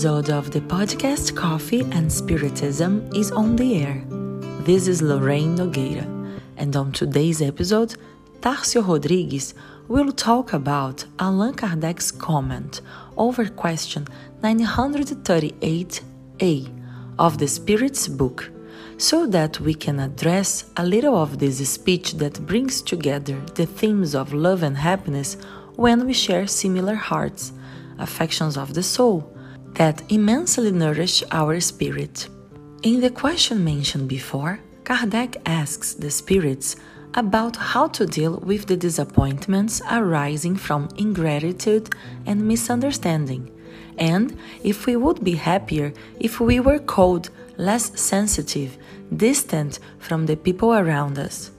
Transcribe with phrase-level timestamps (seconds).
[0.00, 4.02] episode of the podcast Coffee and Spiritism is on the air.
[4.64, 6.06] This is Lorraine Nogueira,
[6.56, 7.96] and on today's episode,
[8.40, 9.52] Tarcio Rodrigues
[9.88, 12.80] will talk about Allan Kardec's comment
[13.18, 14.06] over question
[14.42, 16.70] 938a
[17.18, 18.50] of the Spirit's book,
[18.96, 24.14] so that we can address a little of this speech that brings together the themes
[24.14, 25.36] of love and happiness
[25.76, 27.52] when we share similar hearts,
[27.98, 29.30] affections of the soul,
[29.74, 32.28] that immensely nourish our spirit.
[32.82, 36.76] In the question mentioned before, Kardec asks the spirits
[37.14, 41.90] about how to deal with the disappointments arising from ingratitude
[42.26, 43.50] and misunderstanding,
[43.98, 48.78] and if we would be happier if we were cold, less sensitive,
[49.14, 51.50] distant from the people around us.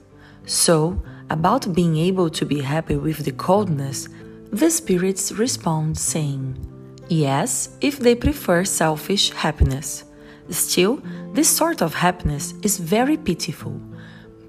[0.46, 4.08] So, about being able to be happy with the coldness,
[4.50, 6.71] the spirits respond saying,
[7.12, 10.04] Yes, if they prefer selfish happiness.
[10.48, 11.02] Still,
[11.34, 13.78] this sort of happiness is very pitiful.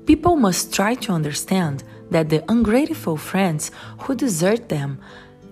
[0.06, 3.70] People must try to understand that the ungrateful friends
[4.00, 5.00] who desert them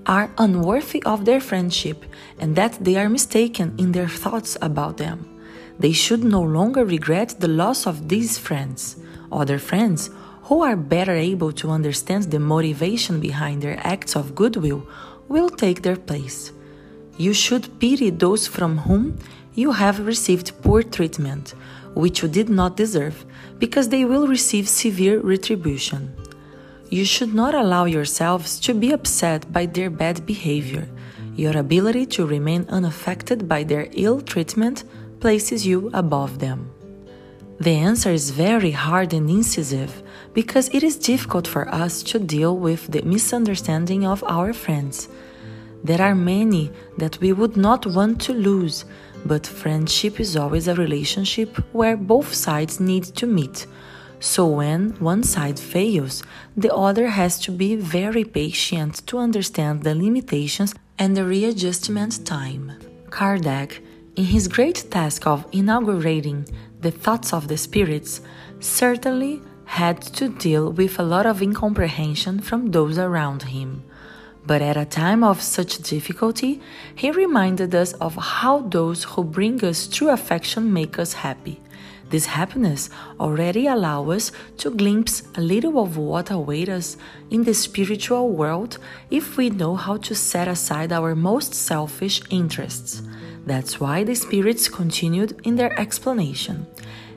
[0.05, 2.05] are unworthy of their friendship
[2.39, 5.27] and that they are mistaken in their thoughts about them.
[5.79, 8.95] They should no longer regret the loss of these friends.
[9.33, 10.09] Other friends
[10.43, 14.87] who are better able to understand the motivation behind their acts of goodwill
[15.27, 16.53] will take their place.
[17.17, 19.17] You should pity those from whom
[19.53, 21.53] you have received poor treatment,
[21.93, 23.25] which you did not deserve,
[23.59, 26.15] because they will receive severe retribution.
[26.89, 30.87] You should not allow yourselves to be upset by their bad behavior.
[31.35, 34.83] Your ability to remain unaffected by their ill treatment
[35.19, 36.69] places you above them.
[37.59, 40.01] The answer is very hard and incisive
[40.33, 45.07] because it is difficult for us to deal with the misunderstanding of our friends.
[45.83, 48.85] There are many that we would not want to lose,
[49.25, 53.65] but friendship is always a relationship where both sides need to meet.
[54.19, 56.21] So when one side fails,
[56.55, 62.73] the other has to be very patient to understand the limitations and the readjustment time.
[63.09, 63.79] Kardec,
[64.15, 66.45] in his great task of inaugurating
[66.81, 68.21] the thoughts of the spirits,
[68.59, 73.83] certainly had to deal with a lot of incomprehension from those around him.
[74.45, 76.61] But at a time of such difficulty,
[76.95, 81.59] he reminded us of how those who bring us true affection make us happy.
[82.09, 82.89] This happiness
[83.21, 86.97] already allows us to glimpse a little of what awaits us
[87.29, 88.79] in the spiritual world
[89.09, 93.01] if we know how to set aside our most selfish interests.
[93.45, 96.67] That's why the spirits continued in their explanation.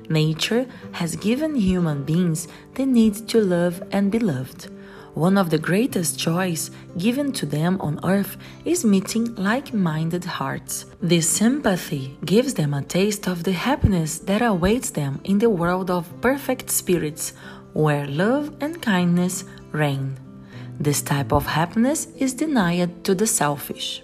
[0.08, 4.68] Nature has given human beings the need to love and be loved.
[5.14, 10.86] One of the greatest joys given to them on earth is meeting like minded hearts.
[11.00, 15.88] This sympathy gives them a taste of the happiness that awaits them in the world
[15.88, 17.32] of perfect spirits,
[17.74, 20.18] where love and kindness reign.
[20.80, 24.02] This type of happiness is denied to the selfish.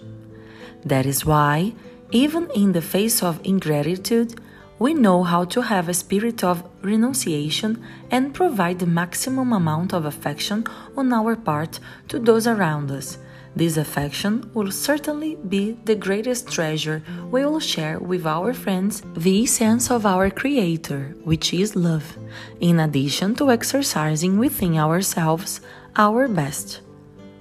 [0.85, 1.73] That is why,
[2.11, 4.39] even in the face of ingratitude,
[4.81, 10.05] we know how to have a spirit of renunciation and provide the maximum amount of
[10.05, 10.65] affection
[10.97, 13.19] on our part to those around us.
[13.55, 19.43] This affection will certainly be the greatest treasure we will share with our friends, the
[19.43, 22.17] essence of our Creator, which is love,
[22.59, 25.61] in addition to exercising within ourselves
[25.95, 26.81] our best.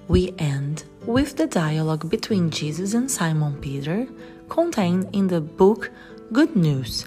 [0.09, 4.07] We end with the dialogue between Jesus and Simon Peter
[4.51, 5.91] contained in the book
[6.33, 7.07] Good News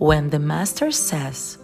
[0.00, 1.58] when the Master says,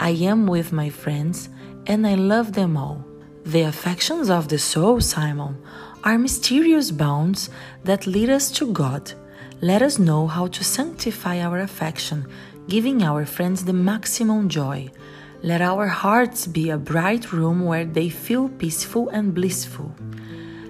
[0.00, 1.48] I am with my friends
[1.86, 3.04] and I love them all.
[3.44, 5.62] The affections of the soul, Simon,
[6.02, 7.50] are mysterious bonds
[7.84, 9.12] that lead us to God.
[9.60, 12.26] Let us know how to sanctify our affection,
[12.66, 14.90] giving our friends the maximum joy.
[15.44, 19.94] Let our hearts be a bright room where they feel peaceful and blissful.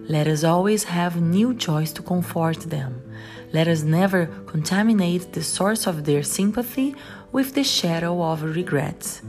[0.08, 3.07] Let us always have new joys to comfort them.
[3.52, 6.94] Let us never contaminate the source of their sympathy
[7.32, 9.22] with the shadow of regrets.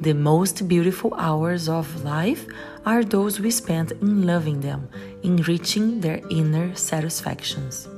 [0.00, 2.46] The most beautiful hours of life
[2.84, 4.88] are those we spend in loving them,
[5.22, 7.88] enriching their inner satisfactions.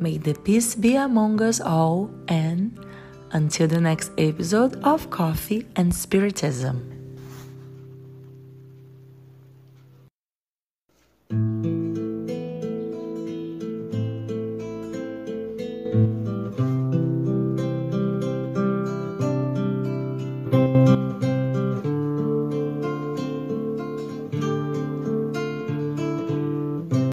[0.00, 2.76] May the peace be among us all, and
[3.32, 7.01] until the next episode of Coffee and Spiritism.